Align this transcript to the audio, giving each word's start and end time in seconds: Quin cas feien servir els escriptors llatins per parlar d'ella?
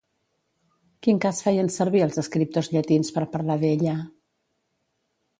Quin 1.07 1.17
cas 1.25 1.41
feien 1.47 1.67
servir 1.75 2.01
els 2.05 2.17
escriptors 2.21 2.69
llatins 2.75 3.11
per 3.17 3.25
parlar 3.35 3.57
d'ella? 3.65 3.93